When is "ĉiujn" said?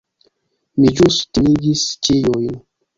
2.07-2.63